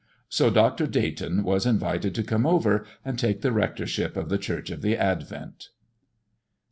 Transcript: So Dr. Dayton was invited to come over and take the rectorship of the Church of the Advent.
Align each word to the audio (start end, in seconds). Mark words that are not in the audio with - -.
So 0.29 0.49
Dr. 0.49 0.87
Dayton 0.87 1.43
was 1.43 1.67
invited 1.67 2.15
to 2.15 2.23
come 2.23 2.47
over 2.47 2.85
and 3.05 3.19
take 3.19 3.41
the 3.41 3.51
rectorship 3.51 4.17
of 4.17 4.29
the 4.29 4.39
Church 4.39 4.71
of 4.71 4.81
the 4.81 4.97
Advent. 4.97 5.69